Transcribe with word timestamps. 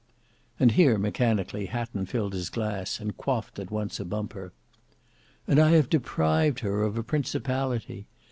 And 0.59 0.71
here 0.71 0.97
mechanically 0.97 1.67
Hatton 1.67 2.07
filled 2.07 2.33
his 2.33 2.49
glass, 2.49 2.99
and 2.99 3.15
quaffed 3.15 3.59
at 3.59 3.69
once 3.69 3.99
a 3.99 4.03
bumper. 4.03 4.51
"And 5.47 5.59
I 5.59 5.73
have 5.73 5.89
deprived 5.89 6.61
her 6.61 6.81
of 6.81 6.97
a 6.97 7.03
principality! 7.03 8.07